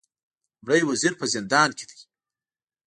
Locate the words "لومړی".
0.65-0.81